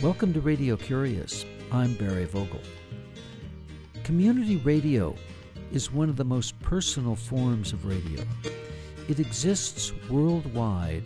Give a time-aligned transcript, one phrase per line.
[0.00, 1.46] Welcome to Radio Curious.
[1.72, 2.60] I'm Barry Vogel.
[4.04, 5.16] Community radio
[5.72, 8.22] is one of the most personal forms of radio.
[9.08, 11.04] It exists worldwide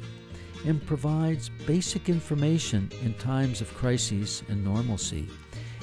[0.67, 5.29] and provides basic information in times of crises and normalcy,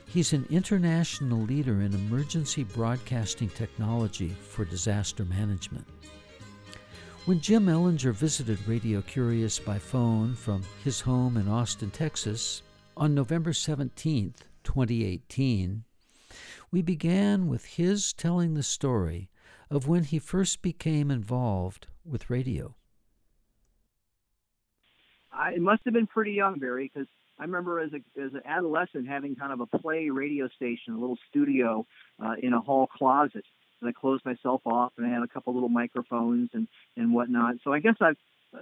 [0.08, 5.88] He's an international leader in emergency broadcasting technology for disaster management.
[7.24, 12.62] When Jim Ellinger visited Radio Curious by phone from his home in Austin, Texas,
[12.98, 14.34] on November 17,
[14.66, 15.86] 2018,
[16.72, 19.30] we began with his telling the story
[19.73, 22.75] of when he first became involved with radio.
[25.31, 27.07] I, it must have been pretty young, Barry, because
[27.39, 31.00] I remember as a as an adolescent having kind of a play radio station, a
[31.00, 31.88] little studio
[32.23, 33.44] uh, in a hall closet,
[33.81, 37.55] and I closed myself off, and I had a couple little microphones and and whatnot.
[37.63, 38.17] So I guess I've
[38.55, 38.59] uh,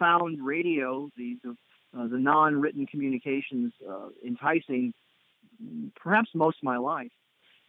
[0.00, 1.56] found radio, the the,
[1.96, 4.92] uh, the non-written communications, uh, enticing,
[5.94, 7.12] perhaps most of my life.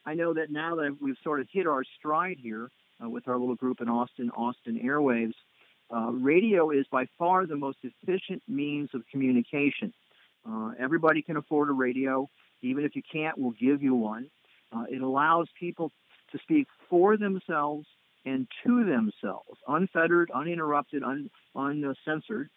[0.06, 2.70] I know that now that we've sort of hit our stride here
[3.04, 5.34] uh, with our little group in Austin, Austin Airwaves,
[5.92, 9.94] uh, radio is by far the most efficient means of communication.
[10.48, 12.30] Uh, everybody can afford a radio.
[12.62, 14.30] Even if you can't, we'll give you one.
[14.72, 15.92] Uh, it allows people
[16.32, 17.88] to speak for themselves
[18.26, 22.50] and to themselves, unfettered, uninterrupted, un, uncensored.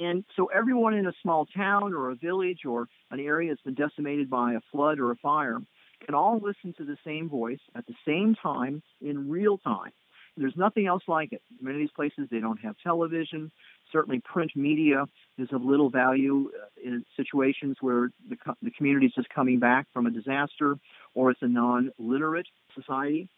[0.00, 3.74] And so everyone in a small town or a village or an area that's been
[3.74, 5.60] decimated by a flood or a fire
[6.04, 9.92] can all listen to the same voice at the same time in real time.
[10.36, 11.42] There's nothing else like it.
[11.60, 13.52] Many of these places, they don't have television.
[13.92, 15.06] Certainly, print media
[15.38, 19.86] is of little value uh, in situations where the, the community is just coming back
[19.92, 20.76] from a disaster
[21.14, 23.28] or it's a non literate society.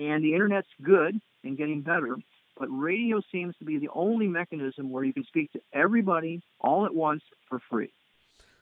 [0.00, 2.16] And the internet's good and getting better,
[2.58, 6.84] but radio seems to be the only mechanism where you can speak to everybody all
[6.84, 7.92] at once for free.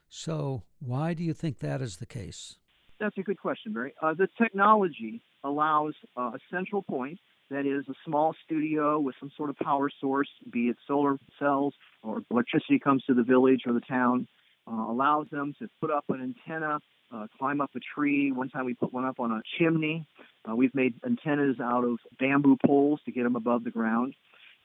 [0.09, 2.58] So, why do you think that is the case?
[2.99, 3.93] That's a good question, Barry.
[4.01, 9.31] Uh, the technology allows uh, a central point that is a small studio with some
[9.35, 11.73] sort of power source, be it solar cells
[12.03, 14.27] or electricity comes to the village or the town,
[14.67, 16.79] uh, allows them to put up an antenna,
[17.11, 18.31] uh, climb up a tree.
[18.31, 20.05] One time we put one up on a chimney.
[20.47, 24.13] Uh, we've made antennas out of bamboo poles to get them above the ground.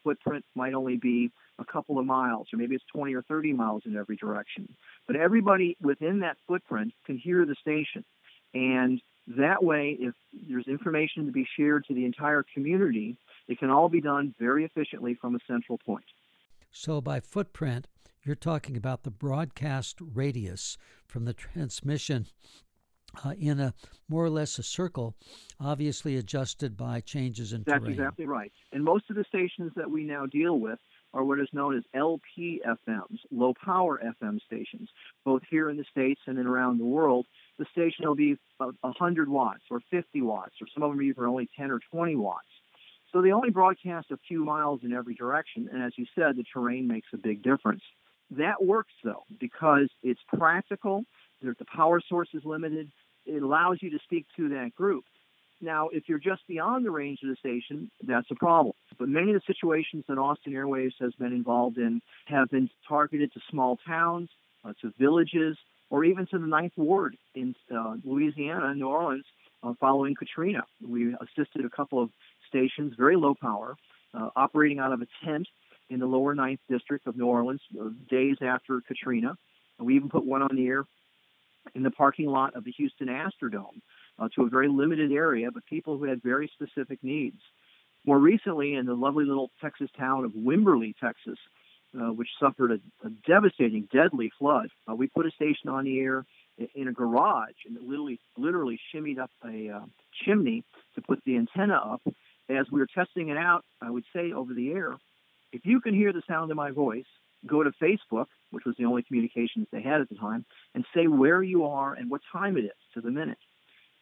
[0.03, 3.83] Footprint might only be a couple of miles, or maybe it's 20 or 30 miles
[3.87, 4.69] in every direction.
[5.07, 8.05] But everybody within that footprint can hear the station.
[8.55, 10.15] And that way, if
[10.49, 13.17] there's information to be shared to the entire community,
[13.49, 16.05] it can all be done very efficiently from a central point.
[16.71, 17.87] So, by footprint,
[18.25, 22.27] you're talking about the broadcast radius from the transmission
[23.25, 23.75] uh, in a
[24.09, 25.15] more or less a circle,
[25.61, 27.85] obviously adjusted by changes in That's terrain.
[27.85, 28.53] That's exactly right.
[28.73, 30.79] And most of the stations that we now deal with
[31.13, 34.89] are what is known as LPFMs, low power FM stations,
[35.25, 37.27] both here in the States and around the world
[37.59, 41.49] the station will be 100 watts or 50 watts, or some of them even only
[41.57, 42.47] 10 or 20 watts.
[43.13, 46.45] So they only broadcast a few miles in every direction, and as you said, the
[46.53, 47.83] terrain makes a big difference.
[48.31, 51.05] That works though because it's practical.
[51.43, 52.91] The power source is limited.
[53.27, 55.05] It allows you to speak to that group.
[55.61, 58.75] Now, if you're just beyond the range of the station, that's a problem.
[58.99, 63.33] But many of the situations that Austin Airwaves has been involved in have been targeted
[63.33, 64.29] to small towns,
[64.65, 65.57] uh, to villages,
[65.95, 69.25] or even to the Ninth Ward in uh, Louisiana, New Orleans,
[69.63, 70.65] uh, following Katrina.
[70.85, 72.11] We assisted a couple of
[72.49, 73.77] stations, very low power,
[74.13, 75.47] uh, operating out of a tent
[75.91, 79.37] in the lower Ninth District of New Orleans uh, days after Katrina.
[79.79, 80.85] We even put one on the air
[81.77, 83.81] in the parking lot of the Houston Astrodome
[84.19, 87.39] uh, to a very limited area, but people who had very specific needs.
[88.05, 91.39] More recently, in the lovely little Texas town of Wimberley, Texas,
[91.99, 95.99] uh, which suffered a, a, devastating, deadly flood, uh, we put a station on the
[96.01, 96.25] air
[96.59, 99.81] in, in a garage and literally, literally shimmied up a uh,
[100.25, 100.65] chimney
[100.95, 102.03] to put the antenna up.
[102.49, 104.97] As we were testing it out, I would say over the air,
[105.53, 107.07] if you can hear the sound of my voice,
[107.47, 110.45] go to Facebook, which was the only communications they had at the time,
[110.75, 113.39] and say where you are and what time it is to the minute.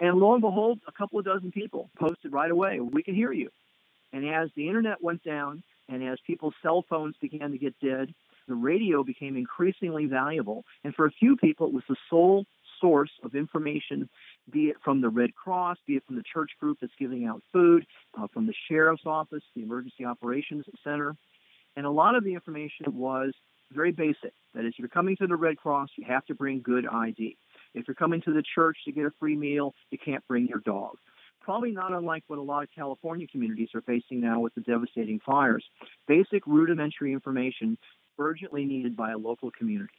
[0.00, 3.32] And lo and behold, a couple of dozen people posted right away, we can hear
[3.32, 3.50] you.
[4.12, 8.14] And as the internet went down and as people's cell phones began to get dead,
[8.49, 10.64] the radio became increasingly valuable.
[10.84, 12.44] And for a few people, it was the sole
[12.81, 14.08] source of information,
[14.50, 17.43] be it from the Red Cross, be it from the church group that's giving out
[17.52, 17.87] food,
[18.20, 21.17] uh, from the sheriff's office, the emergency operations center.
[21.76, 23.32] And a lot of the information was
[23.73, 24.32] very basic.
[24.55, 27.37] That is, if you're coming to the Red Cross, you have to bring good ID.
[27.75, 30.58] If you're coming to the church to get a free meal, you can't bring your
[30.58, 30.96] dog.
[31.42, 35.20] Probably not unlike what a lot of California communities are facing now with the devastating
[35.24, 35.64] fires.
[36.06, 37.76] Basic rudimentary information
[38.18, 39.92] urgently needed by a local community.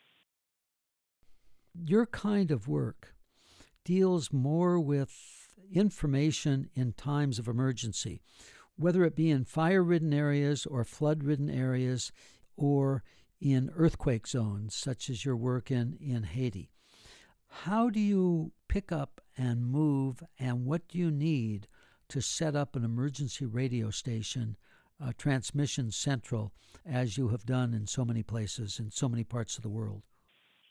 [1.73, 3.15] Your kind of work
[3.83, 8.21] deals more with information in times of emergency,
[8.77, 12.11] whether it be in fire ridden areas or flood ridden areas
[12.55, 13.03] or
[13.41, 16.69] in earthquake zones, such as your work in, in Haiti.
[17.61, 21.67] How do you pick up and move, and what do you need
[22.09, 24.57] to set up an emergency radio station,
[24.99, 26.51] a transmission central,
[26.85, 30.01] as you have done in so many places in so many parts of the world?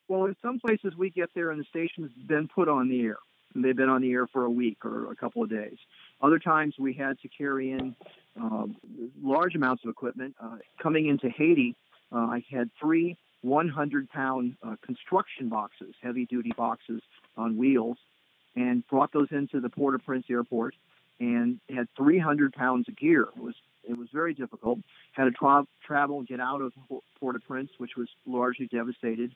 [0.09, 3.17] Well, in some places we get there and the station's been put on the air.
[3.55, 5.77] And they've been on the air for a week or a couple of days.
[6.21, 7.95] Other times we had to carry in
[8.37, 8.77] um,
[9.23, 10.35] large amounts of equipment.
[10.43, 11.77] Uh, coming into Haiti,
[12.11, 17.03] uh, I had three 100 pound uh, construction boxes, heavy duty boxes
[17.37, 17.99] on wheels,
[18.57, 20.75] and brought those into the Port au Prince airport
[21.21, 23.23] and had 300 pounds of gear.
[23.37, 23.55] It was
[23.85, 24.79] it was very difficult.
[25.13, 29.35] Had to tra- travel and get out of Port au Prince, which was largely devastated,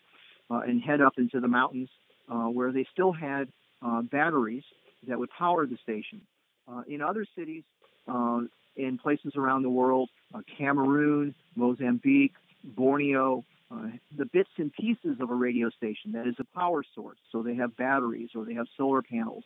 [0.50, 1.88] uh, and head up into the mountains
[2.29, 3.49] uh, where they still had
[3.82, 4.62] uh, batteries
[5.08, 6.20] that would power the station.
[6.69, 7.64] Uh, in other cities,
[8.08, 8.41] uh,
[8.76, 10.08] in places around the world,
[10.58, 13.44] Cameroon, Mozambique, Borneo,
[14.16, 17.18] the bits and pieces of a radio station that is a power source.
[17.32, 19.44] So they have batteries or they have solar panels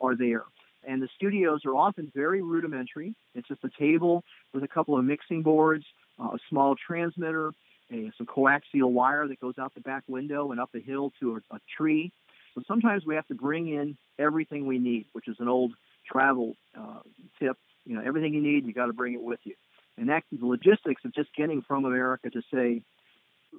[0.00, 0.44] are there.
[0.84, 3.14] And the studios are often very rudimentary.
[3.34, 5.84] It's just a table with a couple of mixing boards,
[6.20, 7.52] uh, a small transmitter,
[7.92, 11.36] a, some coaxial wire that goes out the back window and up a hill to
[11.36, 12.12] a, a tree.
[12.54, 15.72] So sometimes we have to bring in everything we need, which is an old
[16.10, 17.00] travel uh,
[17.38, 17.56] tip.
[17.84, 19.54] You know, everything you need, you got to bring it with you.
[19.96, 22.82] And that the logistics of just getting from America to say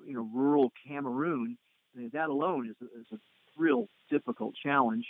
[0.05, 1.57] you know rural Cameroon,
[2.13, 3.17] that alone is, is a
[3.57, 5.05] real difficult challenge.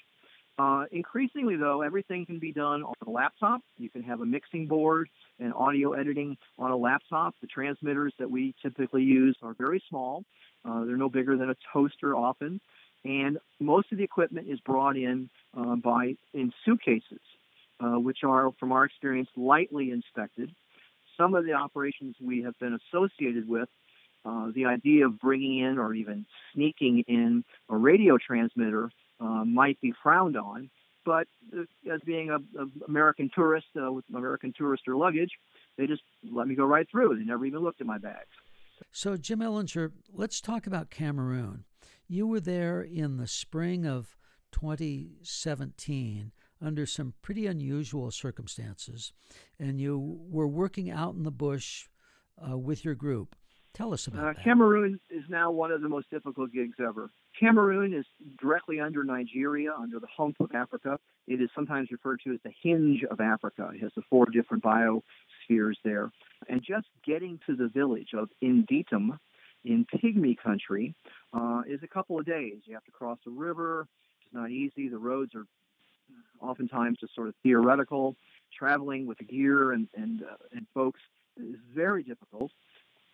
[0.60, 3.62] Uh, increasingly, though, everything can be done on a laptop.
[3.78, 5.10] You can have a mixing board
[5.40, 7.34] and audio editing on a laptop.
[7.42, 10.24] The transmitters that we typically use are very small.
[10.64, 12.62] Uh, they're no bigger than a toaster often.
[13.04, 17.20] And most of the equipment is brought in uh, by in suitcases,
[17.80, 20.52] uh, which are, from our experience, lightly inspected.
[21.18, 23.70] Some of the operations we have been associated with
[24.26, 28.90] uh, the idea of bringing in or even sneaking in a radio transmitter
[29.20, 30.70] uh, might be frowned on.
[31.06, 31.64] But uh,
[31.94, 35.32] as being a, a American tourist uh, with American tourister luggage,
[35.78, 37.18] they just let me go right through.
[37.18, 38.30] They never even looked at my bags.
[38.92, 41.66] So, Jim Ellinger, let's talk about Cameroon.
[42.08, 44.16] You were there in the spring of
[44.52, 49.12] 2017 under some pretty unusual circumstances,
[49.60, 50.00] and you
[50.30, 51.88] were working out in the bush
[52.38, 53.36] uh, with your group.
[53.74, 54.44] Tell us about uh, that.
[54.44, 57.10] Cameroon is now one of the most difficult gigs ever.
[57.40, 58.06] Cameroon is
[58.40, 61.00] directly under Nigeria, under the hump of Africa.
[61.28, 63.72] It is sometimes referred to as the hinge of Africa.
[63.74, 66.12] It has the four different biospheres there.
[66.48, 69.18] And just getting to the village of Inditum
[69.66, 70.94] in Pygmy country
[71.34, 72.58] uh, is a couple of days.
[72.66, 73.88] You have to cross a river.
[74.26, 74.88] It's not easy.
[74.88, 75.46] The roads are
[76.42, 78.16] oftentimes just sort of theoretical.
[78.56, 81.00] Traveling with the gear and, and, uh, and folks
[81.38, 82.52] is very difficult.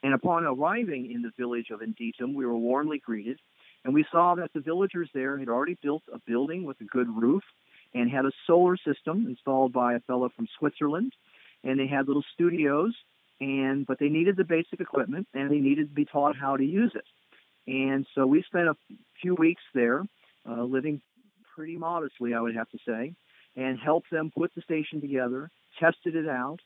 [0.03, 3.39] And upon arriving in the village of Ndetum, we were warmly greeted,
[3.83, 7.09] and we saw that the villagers there had already built a building with a good
[7.09, 7.43] roof,
[7.93, 11.13] and had a solar system installed by a fellow from Switzerland.
[11.63, 12.93] And they had little studios,
[13.41, 16.63] and but they needed the basic equipment and they needed to be taught how to
[16.63, 17.05] use it.
[17.67, 18.75] And so we spent a
[19.21, 20.03] few weeks there,
[20.49, 21.01] uh, living
[21.55, 23.13] pretty modestly, I would have to say,
[23.55, 26.59] and helped them put the station together, tested it out.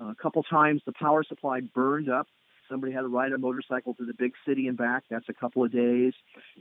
[0.00, 2.26] Uh, a couple times the power supply burned up.
[2.70, 5.02] Somebody had to ride a motorcycle to the big city and back.
[5.10, 6.14] That's a couple of days.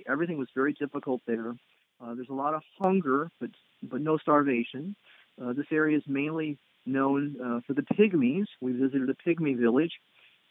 [0.08, 1.54] Everything was very difficult there.
[2.01, 3.51] Uh, there's a lot of hunger, but
[3.84, 4.96] but no starvation.
[5.42, 8.48] Uh, this area is mainly known uh, for the pygmies.
[8.60, 9.94] We visited a pygmy village,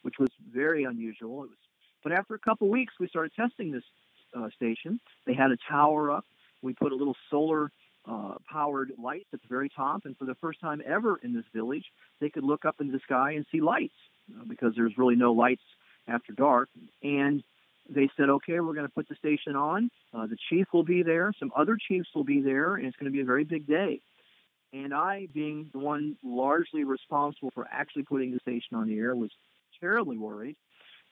[0.03, 1.43] which was very unusual.
[1.43, 1.59] It was,
[2.05, 3.85] but after a couple of weeks, we started testing this
[4.35, 5.01] uh, station.
[5.27, 6.25] They had a tower up.
[6.63, 7.73] We put a little solar
[8.07, 11.45] uh, powered light at the very top, and for the first time ever in this
[11.53, 11.85] village,
[12.21, 13.95] they could look up into the sky and see lights
[14.47, 15.63] because there's really no lights
[16.07, 16.69] after dark.
[17.03, 17.43] And
[17.89, 19.91] they said, okay, we're going to put the station on.
[20.13, 21.33] Uh, the chief will be there.
[21.39, 24.01] Some other chiefs will be there, and it's going to be a very big day.
[24.73, 29.17] And I, being the one largely responsible for actually putting the station on the air,
[29.17, 29.31] was
[29.81, 30.57] terribly worried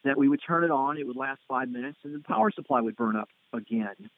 [0.05, 2.81] that we would turn it on, it would last five minutes, and the power supply
[2.81, 4.11] would burn up again.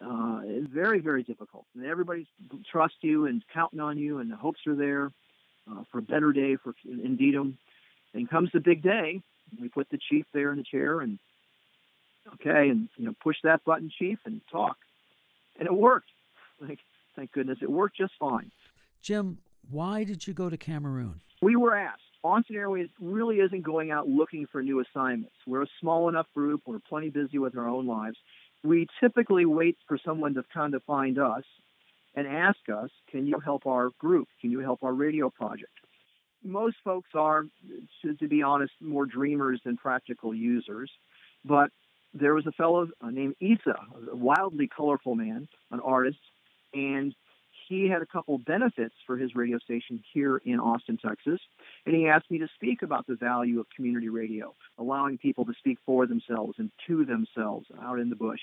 [0.00, 1.64] Uh, very, very difficult.
[1.74, 2.26] And everybody
[2.70, 5.12] trusts you and counting on you, and the hopes are there
[5.70, 7.56] uh, for a better day for Antietam.
[8.14, 9.20] And comes the big day,
[9.60, 11.18] we put the chief there in the chair, and
[12.34, 14.76] okay, and you know, push that button, chief, and talk.
[15.58, 16.08] And it worked.
[16.60, 16.78] Like,
[17.16, 18.50] thank goodness, it worked just fine.
[19.02, 19.38] Jim,
[19.70, 21.20] why did you go to Cameroon?
[21.42, 22.00] We were asked.
[22.22, 25.34] Austin Airwaves really isn't going out looking for new assignments.
[25.46, 26.62] We're a small enough group.
[26.64, 28.16] We're plenty busy with our own lives.
[28.62, 31.44] We typically wait for someone to kind of find us
[32.14, 34.28] and ask us, can you help our group?
[34.40, 35.72] Can you help our radio project?
[36.44, 37.46] Most folks are,
[38.02, 40.90] to, to be honest, more dreamers than practical users.
[41.44, 41.70] But
[42.12, 43.76] there was a fellow named Isa,
[44.12, 46.18] a wildly colorful man, an artist,
[46.72, 47.14] and
[47.68, 51.40] he had a couple benefits for his radio station here in Austin, Texas.
[51.86, 55.54] And he asked me to speak about the value of community radio, allowing people to
[55.58, 58.40] speak for themselves and to themselves out in the bush.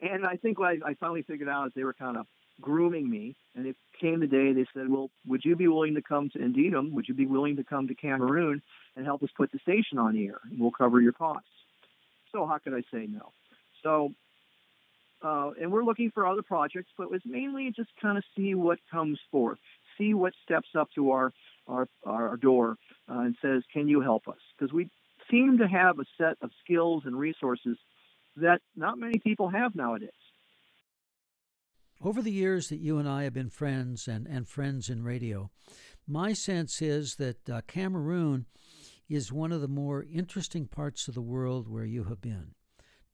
[0.00, 2.26] And I think I, I finally figured out is they were kind of
[2.60, 3.36] grooming me.
[3.54, 6.42] And it came the day they said, Well, would you be willing to come to
[6.42, 6.94] Antietam?
[6.94, 8.62] Would you be willing to come to Cameroon
[8.96, 10.40] and help us put the station on air?
[10.44, 11.48] And we'll cover your costs.
[12.32, 13.32] So how could I say no?
[13.82, 14.12] So
[15.22, 18.54] uh, and we're looking for other projects, but it was mainly just kind of see
[18.54, 19.58] what comes forth,
[19.96, 21.32] see what steps up to our
[21.66, 22.76] our, our door
[23.10, 24.90] uh, and says, "Can you help us?" Because we
[25.30, 27.76] seem to have a set of skills and resources
[28.36, 30.10] that not many people have nowadays.
[32.02, 35.50] Over the years that you and I have been friends and, and friends in radio,
[36.06, 38.44] my sense is that uh, Cameroon
[39.08, 42.54] is one of the more interesting parts of the world where you have been.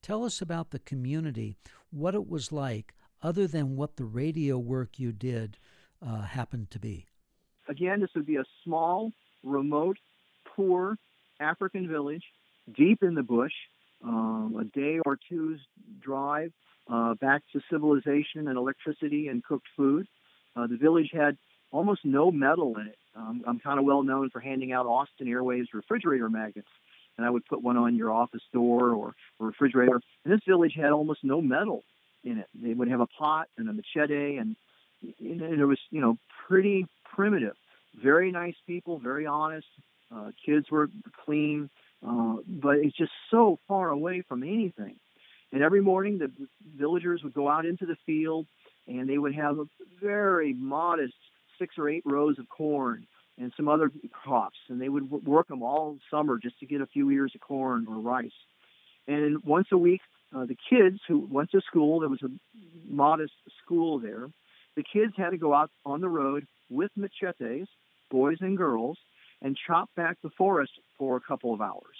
[0.01, 1.55] Tell us about the community,
[1.91, 5.57] what it was like, other than what the radio work you did
[6.05, 7.05] uh, happened to be.
[7.69, 9.13] Again, this would be a small,
[9.43, 9.97] remote,
[10.55, 10.97] poor
[11.39, 12.23] African village
[12.75, 13.53] deep in the bush,
[14.03, 15.61] um, a day or two's
[16.01, 16.51] drive
[16.89, 20.07] uh, back to civilization and electricity and cooked food.
[20.55, 21.37] Uh, the village had
[21.71, 22.97] almost no metal in it.
[23.15, 26.67] Um, I'm kind of well known for handing out Austin Airwaves refrigerator magnets
[27.17, 29.99] and I would put one on your office door or, or refrigerator.
[30.25, 31.83] And this village had almost no metal
[32.23, 32.47] in it.
[32.53, 34.55] They would have a pot and a machete, and,
[35.19, 37.55] and it was you know pretty primitive.
[38.01, 39.67] Very nice people, very honest.
[40.13, 40.89] Uh, kids were
[41.25, 41.69] clean,
[42.07, 44.95] uh, but it's just so far away from anything.
[45.53, 46.31] And every morning, the
[46.75, 48.47] villagers would go out into the field,
[48.87, 49.65] and they would have a
[50.01, 51.13] very modest
[51.59, 53.05] six or eight rows of corn
[53.37, 56.87] and some other crops, and they would work them all summer just to get a
[56.87, 58.31] few ears of corn or rice.
[59.07, 60.01] And once a week,
[60.35, 62.29] uh, the kids who went to school, there was a
[62.87, 63.33] modest
[63.63, 64.27] school there,
[64.75, 67.67] the kids had to go out on the road with machetes,
[68.09, 68.97] boys and girls,
[69.41, 71.95] and chop back the forest for a couple of hours.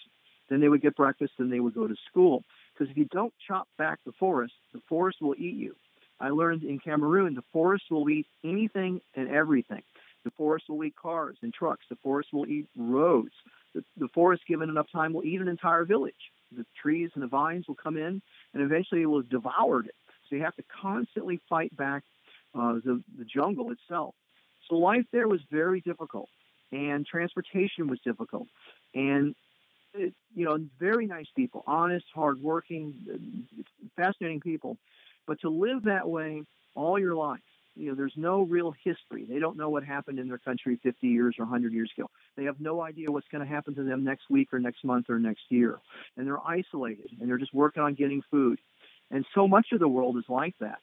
[0.49, 2.43] Then they would get breakfast and they would go to school.
[2.73, 5.75] Because if you don't chop back the forest, the forest will eat you.
[6.19, 9.83] I learned in Cameroon the forest will eat anything and everything.
[10.23, 11.85] The forest will eat cars and trucks.
[11.89, 13.33] The forest will eat roads.
[13.75, 16.13] The, the forest, given enough time, will eat an entire village.
[16.55, 18.21] The trees and the vines will come in,
[18.53, 19.95] and eventually it will have devoured it.
[20.29, 22.03] So you have to constantly fight back
[22.55, 24.15] uh, the, the jungle itself.
[24.69, 26.29] So life there was very difficult,
[26.71, 28.47] and transportation was difficult.
[28.93, 29.35] And
[29.95, 33.45] you know, very nice people, honest, hardworking,
[33.95, 34.77] fascinating people.
[35.27, 36.43] But to live that way
[36.75, 37.39] all your life
[37.75, 39.25] you know, there's no real history.
[39.27, 42.09] They don't know what happened in their country 50 years or 100 years ago.
[42.37, 45.09] They have no idea what's going to happen to them next week or next month
[45.09, 45.79] or next year.
[46.15, 48.59] And they're isolated and they're just working on getting food.
[49.09, 50.79] And so much of the world is like that.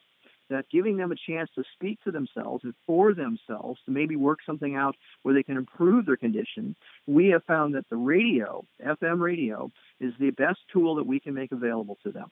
[0.51, 4.39] That giving them a chance to speak to themselves and for themselves to maybe work
[4.45, 6.75] something out where they can improve their condition,
[7.07, 11.33] we have found that the radio, FM radio, is the best tool that we can
[11.33, 12.29] make available to them.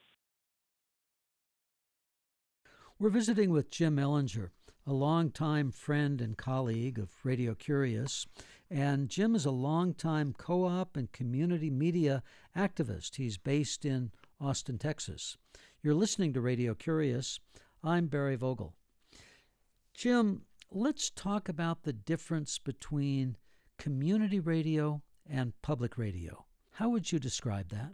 [3.00, 4.50] We're visiting with Jim Ellinger,
[4.86, 8.28] a longtime friend and colleague of Radio Curious.
[8.70, 12.24] And Jim is a longtime co op and community media
[12.56, 13.16] activist.
[13.16, 14.12] He's based in
[14.42, 15.38] Austin, Texas.
[15.82, 17.40] You're listening to Radio Curious.
[17.84, 18.74] I'm Barry Vogel.
[19.94, 23.38] Jim, let's talk about the difference between
[23.78, 26.46] community radio and public radio.
[26.74, 27.94] How would you describe that?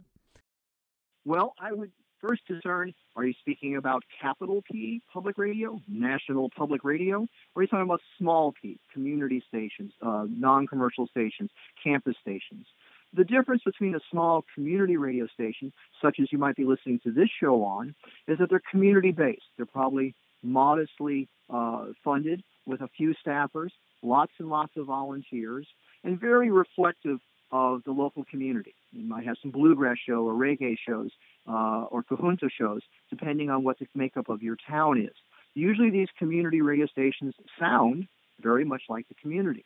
[1.24, 6.84] Well, I would first discern are you speaking about capital P public radio, national public
[6.84, 7.18] radio,
[7.54, 11.50] or are you talking about small p, community stations, uh, non commercial stations,
[11.82, 12.66] campus stations?
[13.14, 15.72] The difference between a small community radio station,
[16.02, 17.94] such as you might be listening to this show on,
[18.28, 19.44] is that they're community based.
[19.56, 23.70] They're probably modestly uh, funded with a few staffers,
[24.02, 25.66] lots and lots of volunteers,
[26.04, 27.18] and very reflective
[27.52, 28.74] of the local community.
[28.92, 31.10] You might have some bluegrass show or reggae shows
[31.48, 35.14] uh, or conjunto shows, depending on what the makeup of your town is.
[35.54, 38.08] Usually, these community radio stations sound
[38.40, 39.64] very much like the community.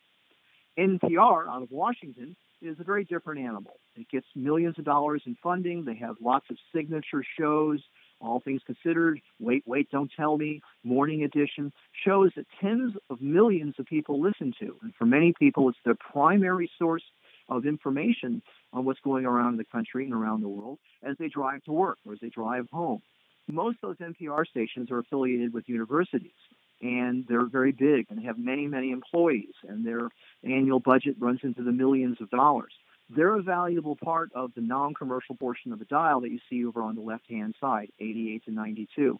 [0.77, 3.79] NPR out of Washington is a very different animal.
[3.95, 5.85] It gets millions of dollars in funding.
[5.85, 7.81] They have lots of signature shows,
[8.19, 11.73] all things considered, Wait, Wait, Don't Tell Me, Morning Edition,
[12.05, 14.77] shows that tens of millions of people listen to.
[14.81, 17.03] And for many people, it's their primary source
[17.49, 18.41] of information
[18.71, 21.71] on what's going around in the country and around the world as they drive to
[21.71, 23.01] work or as they drive home.
[23.47, 26.31] Most of those NPR stations are affiliated with universities
[26.81, 30.09] and they're very big and have many, many employees, and their
[30.43, 32.73] annual budget runs into the millions of dollars.
[33.09, 36.65] They're a valuable part of the non commercial portion of the dial that you see
[36.65, 39.19] over on the left hand side, 88 to 92.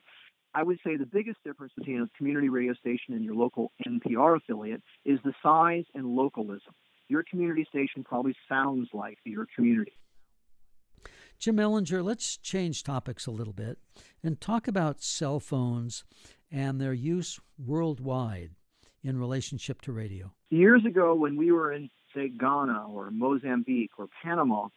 [0.54, 4.38] I would say the biggest difference between a community radio station and your local NPR
[4.38, 6.74] affiliate is the size and localism.
[7.08, 9.94] Your community station probably sounds like your community.
[11.40, 13.80] Jim Ellinger, let's change topics a little bit
[14.24, 16.04] and talk about cell phones
[16.52, 18.52] and their use worldwide
[19.04, 20.32] in relationship to radio.
[20.50, 24.68] Years ago, when we were in, say, Ghana or Mozambique or Panama,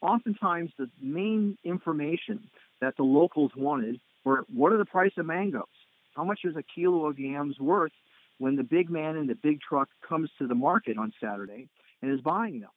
[0.00, 2.48] oftentimes the main information
[2.80, 5.64] that the locals wanted were what are the price of mangoes?
[6.14, 7.92] How much is a kilo of yams worth
[8.38, 11.68] when the big man in the big truck comes to the market on Saturday
[12.00, 12.70] and is buying them?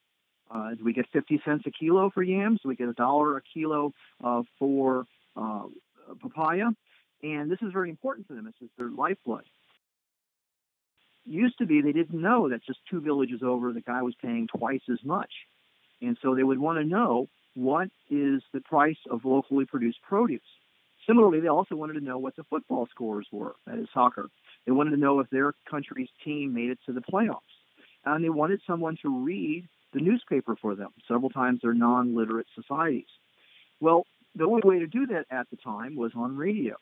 [0.50, 2.62] Uh, do we get 50 cents a kilo for yams?
[2.63, 3.93] Do we get a dollar a kilo
[4.24, 5.63] uh, for uh,
[6.22, 6.70] papaya?
[7.24, 8.46] And this is very important to them.
[8.46, 9.44] This is their lifeblood.
[11.26, 14.48] Used to be they didn't know that just two villages over the guy was paying
[14.48, 15.32] twice as much.
[16.02, 20.42] And so they would want to know what is the price of locally produced produce.
[21.08, 24.28] Similarly, they also wanted to know what the football scores were, that is soccer.
[24.66, 27.40] They wanted to know if their country's team made it to the playoffs.
[28.06, 30.90] And they wanted someone to read the newspaper for them.
[31.08, 33.08] Several times they're non literate societies.
[33.80, 36.76] Well, the only way to do that at the time was on radio.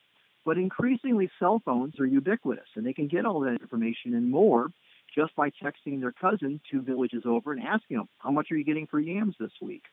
[0.46, 4.70] But increasingly, cell phones are ubiquitous, and they can get all that information and more
[5.14, 8.64] just by texting their cousin two villages over and asking them, How much are you
[8.64, 9.84] getting for yams this week?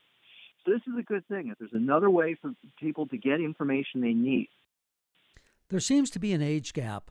[0.65, 1.49] So, this is a good thing.
[1.49, 4.49] If there's another way for people to get information they need.
[5.71, 7.11] There seems to be an age gap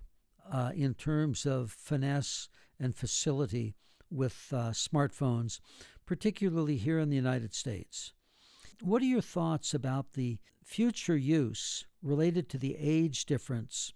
[0.51, 2.47] uh, in terms of finesse
[2.79, 3.73] and facility
[4.11, 5.59] with uh, smartphones,
[6.05, 8.13] particularly here in the United States.
[8.81, 13.93] What are your thoughts about the future use related to the age difference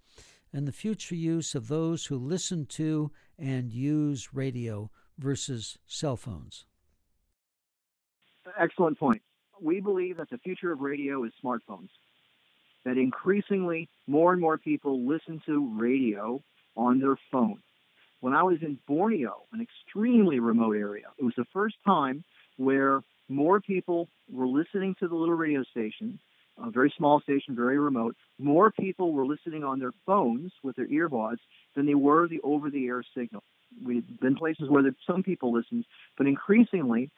[0.53, 6.65] and the future use of those who listen to and use radio versus cell phones?
[8.57, 9.21] Excellent point.
[9.61, 11.89] We believe that the future of radio is smartphones.
[12.83, 16.41] That increasingly more and more people listen to radio
[16.77, 17.59] on their phone.
[18.19, 22.23] When I was in Borneo, an extremely remote area, it was the first time
[22.57, 26.19] where more people were listening to the little radio station,
[26.61, 28.15] a very small station, very remote.
[28.39, 31.39] More people were listening on their phones with their earbuds
[31.75, 33.43] than they were the over-the-air signal.
[33.83, 35.85] We've been places where some people listened,
[36.17, 37.09] but increasingly,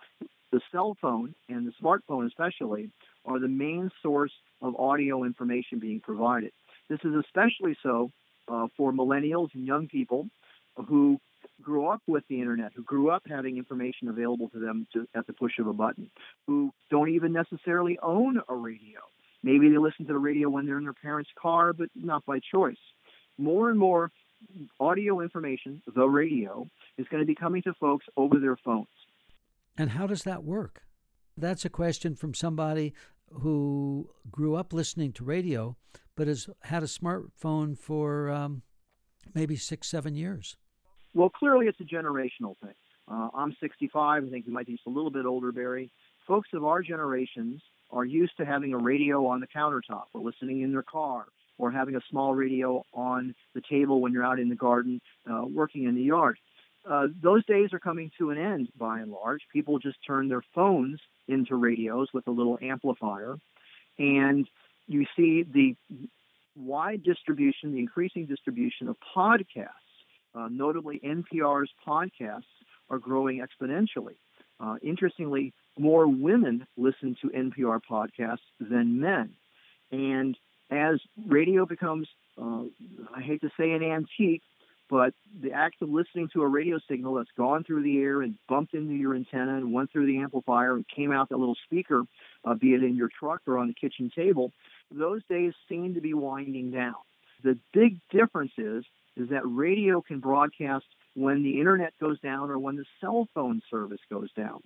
[0.52, 2.90] the cell phone and the smartphone especially
[3.26, 6.52] are the main source of audio information being provided.
[6.90, 8.12] This is especially so
[8.48, 10.30] uh, for millennials and young people
[10.88, 11.20] who
[11.62, 15.28] grew up with the internet, who grew up having information available to them to, at
[15.28, 16.10] the push of a button,
[16.48, 19.00] who don't even necessarily own a radio.
[19.44, 22.40] Maybe they listen to the radio when they're in their parents' car, but not by
[22.40, 22.78] choice.
[23.38, 24.12] More and more
[24.80, 28.88] audio information, the radio, is going to be coming to folks over their phones.
[29.78, 30.84] And how does that work?
[31.36, 32.94] That's a question from somebody
[33.32, 35.76] who grew up listening to radio
[36.18, 38.64] but has had a smartphone for um,
[39.34, 40.58] maybe six, seven years?
[41.14, 42.74] Well, clearly it's a generational thing.
[43.10, 44.26] Uh, I'm 65.
[44.26, 45.92] I think you might be just a little bit older, Barry.
[46.28, 50.62] Folks of our generations are used to having a radio on the countertop or listening
[50.62, 51.26] in their car
[51.58, 55.44] or having a small radio on the table when you're out in the garden uh,
[55.46, 56.38] working in the yard.
[56.90, 59.42] Uh, those days are coming to an end by and large.
[59.52, 63.38] People just turn their phones into radios with a little amplifier.
[64.00, 64.48] And
[64.88, 65.76] you see the
[66.56, 69.68] wide distribution, the increasing distribution of podcasts.
[70.34, 72.44] Uh, notably, NPR's podcasts
[72.90, 74.16] are growing exponentially.
[74.60, 79.34] Uh, interestingly, more women listen to NPR podcasts than men.
[79.92, 80.38] And
[80.70, 82.08] as radio becomes,
[82.42, 82.64] uh,
[83.16, 84.44] I hate to say an antique,
[84.90, 88.36] but the act of listening to a radio signal that's gone through the air and
[88.48, 92.04] bumped into your antenna and went through the amplifier and came out that little speaker,
[92.46, 94.52] uh, be it in your truck or on the kitchen table,
[94.92, 96.96] those days seem to be winding down.
[97.44, 98.84] The big difference is
[99.18, 100.86] is that radio can broadcast
[101.16, 104.62] when the internet goes down or when the cell phone service goes down.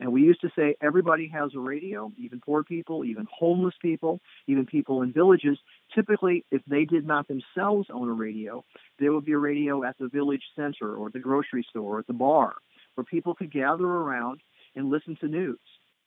[0.00, 4.18] And we used to say everybody has a radio, even poor people, even homeless people,
[4.46, 5.58] even people in villages.
[5.94, 8.64] Typically, if they did not themselves own a radio,
[8.98, 12.06] there would be a radio at the village center or the grocery store or at
[12.06, 12.54] the bar
[12.94, 14.40] where people could gather around
[14.74, 15.58] and listen to news.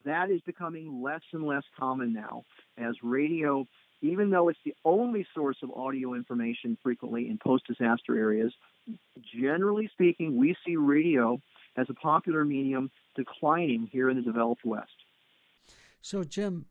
[0.05, 2.43] That is becoming less and less common now
[2.77, 3.65] as radio,
[4.01, 8.53] even though it's the only source of audio information frequently in post disaster areas,
[9.39, 11.39] generally speaking, we see radio
[11.77, 14.91] as a popular medium declining here in the developed West.
[16.01, 16.65] So, Jim,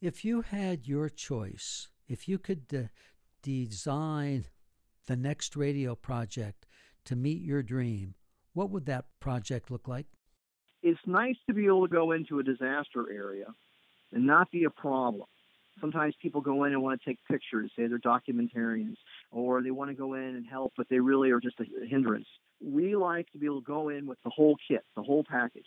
[0.00, 2.82] if you had your choice, if you could uh,
[3.42, 4.46] design
[5.06, 6.66] the next radio project
[7.04, 8.14] to meet your dream,
[8.52, 10.06] what would that project look like?
[10.82, 13.46] It's nice to be able to go into a disaster area
[14.12, 15.26] and not be a problem.
[15.80, 18.96] Sometimes people go in and want to take pictures, say they're documentarians,
[19.30, 22.26] or they want to go in and help, but they really are just a hindrance.
[22.64, 25.66] We like to be able to go in with the whole kit, the whole package,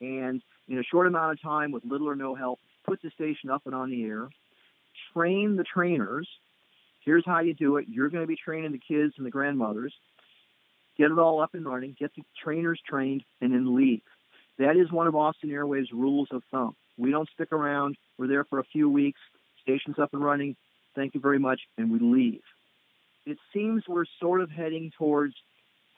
[0.00, 3.50] and in a short amount of time, with little or no help, put the station
[3.50, 4.28] up and on the air,
[5.12, 6.28] train the trainers.
[7.04, 7.86] Here's how you do it.
[7.88, 9.94] You're going to be training the kids and the grandmothers.
[10.96, 14.02] Get it all up and running, get the trainers trained, and then leave.
[14.58, 16.76] That is one of Austin Airwaves' rules of thumb.
[16.96, 17.96] We don't stick around.
[18.16, 19.18] We're there for a few weeks.
[19.62, 20.56] Station's up and running.
[20.94, 22.42] Thank you very much, and we leave.
[23.26, 25.34] It seems we're sort of heading towards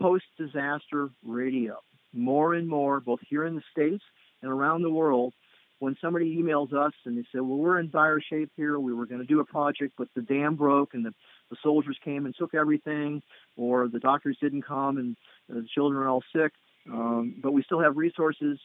[0.01, 1.79] post-disaster radio.
[2.13, 4.03] More and more, both here in the States
[4.43, 5.35] and around the world,
[5.79, 8.79] when somebody emails us and they say, well, we're in dire shape here.
[8.79, 11.13] We were going to do a project, but the dam broke and the,
[11.51, 13.23] the soldiers came and took everything,
[13.57, 15.17] or the doctors didn't come and
[15.49, 16.53] the children are all sick,
[16.91, 18.59] um, but we still have resources.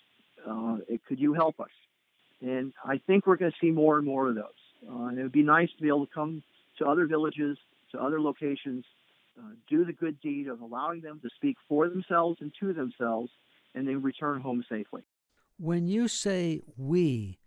[0.48, 1.70] Uh, could you help us?
[2.42, 4.46] And I think we're going to see more and more of those.
[4.90, 6.44] Uh, and it would be nice to be able to come
[6.80, 7.58] to other villages,
[7.92, 8.86] to other locations,
[9.42, 13.32] uh, do the good deed of allowing them to speak for themselves and to themselves,
[13.74, 15.02] and then return home safely.
[15.58, 17.40] When you say we,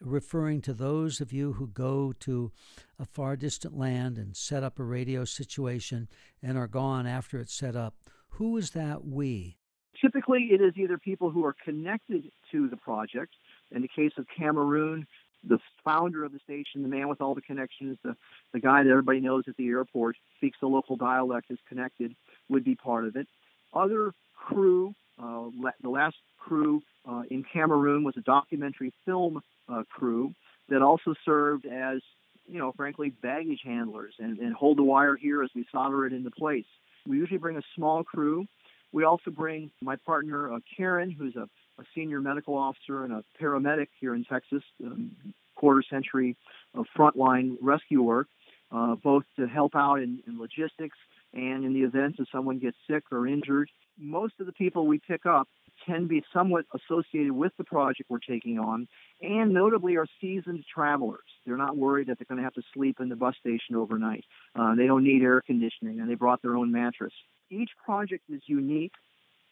[0.00, 2.52] referring to those of you who go to
[2.98, 6.08] a far distant land and set up a radio situation
[6.42, 7.94] and are gone after it's set up,
[8.30, 9.56] who is that we?
[10.00, 13.34] Typically, it is either people who are connected to the project.
[13.72, 15.06] In the case of Cameroon,
[15.48, 18.16] the founder of the station, the man with all the connections, the,
[18.52, 22.14] the guy that everybody knows at the airport, speaks the local dialect, is connected,
[22.48, 23.26] would be part of it.
[23.72, 25.44] Other crew, uh,
[25.82, 30.34] the last crew uh, in Cameroon was a documentary film uh, crew
[30.68, 32.00] that also served as,
[32.48, 36.12] you know, frankly, baggage handlers and, and hold the wire here as we solder it
[36.12, 36.64] into place.
[37.06, 38.46] We usually bring a small crew.
[38.92, 43.24] We also bring my partner, uh, Karen, who's a a senior medical officer and a
[43.40, 45.10] paramedic here in Texas, um,
[45.54, 46.36] quarter century
[46.74, 48.28] of frontline rescue work,
[48.72, 50.96] uh, both to help out in, in logistics
[51.32, 53.70] and in the event that someone gets sick or injured.
[53.98, 55.48] Most of the people we pick up
[55.84, 58.88] can be somewhat associated with the project we're taking on,
[59.20, 61.20] and notably are seasoned travelers.
[61.44, 64.24] They're not worried that they're going to have to sleep in the bus station overnight.
[64.54, 67.12] Uh, they don't need air conditioning, and they brought their own mattress.
[67.50, 68.92] Each project is unique.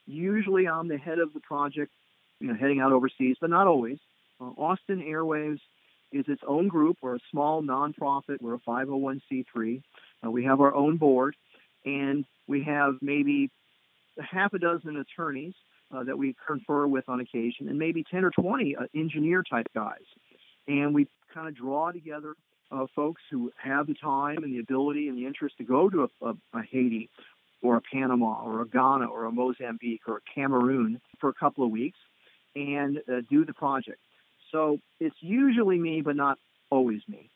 [0.07, 1.93] Usually, I'm the head of the project
[2.41, 3.99] you know, heading out overseas, but not always.
[4.41, 5.61] Uh, Austin Airwaves
[6.13, 6.99] is its own group.
[7.03, 8.41] We're a small nonprofit.
[8.41, 9.83] We're a 501c3.
[10.25, 11.37] Uh, we have our own board,
[11.85, 13.51] and we have maybe
[14.19, 15.55] half a dozen attorneys
[15.95, 19.67] uh, that we confer with on occasion, and maybe 10 or 20 uh, engineer type
[19.75, 20.05] guys.
[20.67, 22.35] And we kind of draw together
[22.71, 26.09] uh, folks who have the time and the ability and the interest to go to
[26.23, 27.11] a, a, a Haiti
[27.63, 31.65] or a Panama or a Ghana or a Mozambique or a Cameroon for a couple
[31.65, 31.99] of weeks
[32.55, 34.01] and uh, do the project.
[34.53, 36.39] So it's usually me, but not
[36.71, 37.31] always me.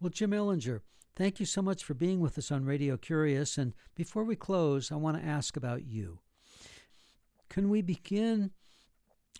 [0.00, 0.80] Well, Jim Ellinger,
[1.14, 3.58] thank you so much for being with us on Radio Curious.
[3.58, 6.18] And before we close, I want to ask about you.
[7.48, 8.52] Can we begin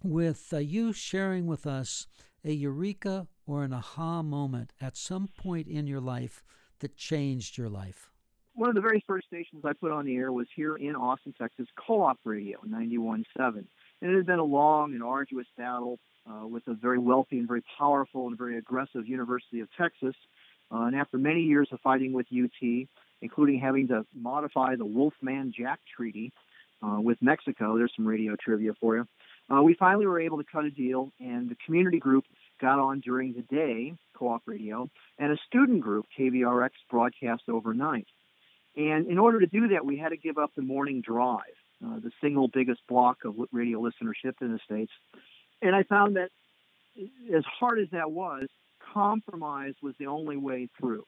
[0.03, 2.07] with uh, you sharing with us
[2.45, 6.43] a eureka or an aha moment at some point in your life
[6.81, 8.11] that changed your life?
[8.55, 11.35] One of the very first stations I put on the air was here in Austin,
[11.39, 13.65] Texas, Co-op Radio, 91.7.
[14.01, 17.49] And it had been a long and arduous battle uh, with a very wealthy and
[17.49, 20.15] very powerful and very aggressive University of Texas.
[20.73, 22.87] Uh, and after many years of fighting with UT,
[23.23, 26.33] including having to modify the Wolfman Jack Treaty
[26.83, 29.07] uh, with Mexico, there's some radio trivia for you.
[29.51, 32.25] Uh, we finally were able to cut a deal, and the community group
[32.61, 38.07] got on during the day, co-op radio, and a student group, KVRX, broadcast overnight.
[38.77, 41.41] And in order to do that, we had to give up the morning drive,
[41.85, 44.93] uh, the single biggest block of radio listenership in the States.
[45.63, 46.31] And I found that
[47.35, 48.49] as hard as that was,
[48.93, 51.05] compromise was the only way through.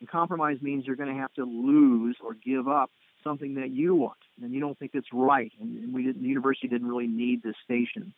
[0.00, 2.90] And compromise means you're going to have to lose or give up
[3.24, 5.52] something that you want and you don't think it's right.
[5.60, 8.12] And we didn't, the university didn't really need this station,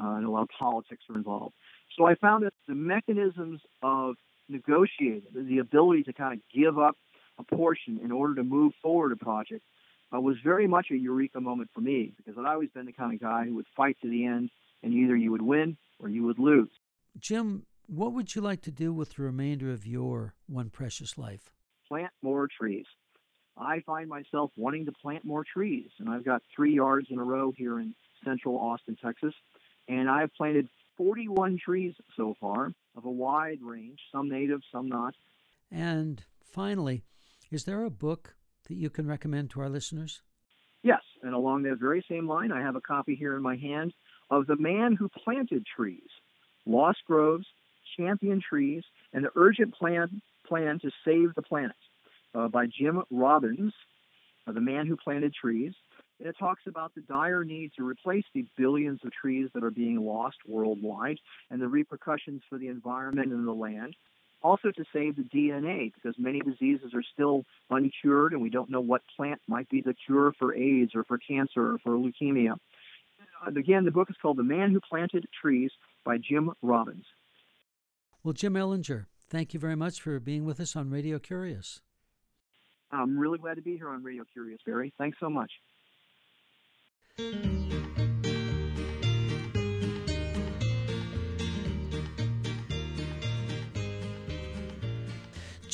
[0.00, 1.54] uh, and a lot of politics were involved.
[1.96, 4.16] So I found that the mechanisms of
[4.48, 6.96] negotiating, the ability to kind of give up
[7.38, 9.62] a portion in order to move forward a project,
[10.14, 13.14] uh, was very much a eureka moment for me because I'd always been the kind
[13.14, 14.50] of guy who would fight to the end,
[14.82, 16.70] and either you would win or you would lose.
[17.18, 21.52] Jim, what would you like to do with the remainder of your one precious life?
[21.88, 22.86] Plant more trees.
[23.56, 27.24] I find myself wanting to plant more trees, and I've got three yards in a
[27.24, 29.34] row here in central Austin, Texas,
[29.88, 35.14] and I've planted 41 trees so far of a wide range, some native, some not.
[35.70, 37.04] And finally,
[37.50, 38.34] is there a book
[38.68, 40.22] that you can recommend to our listeners?
[40.82, 43.92] Yes, and along that very same line, I have a copy here in my hand
[44.30, 46.02] of The Man Who Planted Trees
[46.66, 47.46] Lost Groves,
[47.96, 51.76] Champion Trees, and the Urgent Plan, plan to Save the Planet
[52.34, 53.72] uh, by Jim Robbins,
[54.46, 55.72] uh, The Man Who Planted Trees.
[56.20, 59.70] And it talks about the dire need to replace the billions of trees that are
[59.70, 61.18] being lost worldwide
[61.50, 63.96] and the repercussions for the environment and the land.
[64.44, 68.82] Also, to save the DNA, because many diseases are still uncured, and we don't know
[68.82, 72.58] what plant might be the cure for AIDS or for cancer or for leukemia.
[73.46, 75.70] Again, the book is called The Man Who Planted Trees
[76.04, 77.06] by Jim Robbins.
[78.22, 81.80] Well, Jim Ellinger, thank you very much for being with us on Radio Curious.
[82.92, 84.92] I'm really glad to be here on Radio Curious, Barry.
[84.98, 85.50] Thanks so much.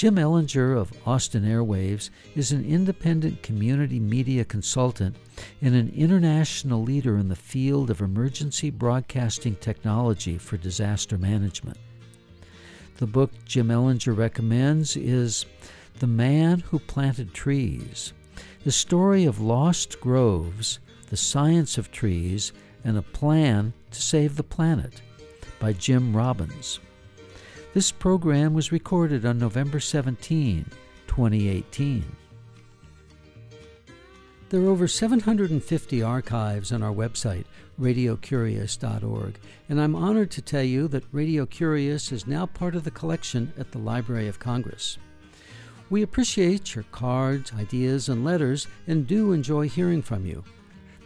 [0.01, 5.15] Jim Ellinger of Austin Airwaves is an independent community media consultant
[5.61, 11.77] and an international leader in the field of emergency broadcasting technology for disaster management.
[12.97, 15.45] The book Jim Ellinger recommends is
[15.99, 18.15] the Man Who Planted Trees,
[18.65, 20.79] the story of lost groves,
[21.11, 25.03] the science of trees, and a plan to save the planet
[25.59, 26.81] by Jim Robbins.
[27.73, 30.67] This program was recorded on November 17,
[31.07, 32.05] 2018.
[34.49, 37.45] There are over 750 archives on our website,
[37.81, 42.91] radiocurious.org, and I'm honored to tell you that Radio Curious is now part of the
[42.91, 44.99] collection at the Library of Congress.
[45.91, 50.43] We appreciate your cards, ideas, and letters and do enjoy hearing from you.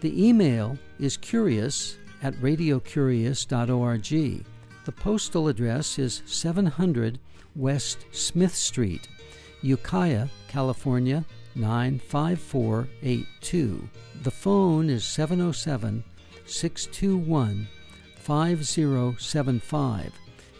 [0.00, 4.44] The email is curious at radiocurious.org.
[4.84, 7.18] The postal address is 700
[7.56, 9.08] West Smith Street,
[9.62, 13.88] Ukiah, California 95482.
[14.22, 16.04] The phone is 707
[16.46, 17.66] 621
[18.16, 20.12] 5075.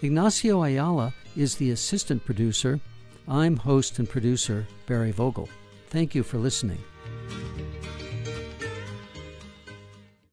[0.02, 2.80] Ignacio Ayala is the assistant producer
[3.26, 5.48] I'm host and producer Barry Vogel.
[5.88, 6.78] Thank you for listening.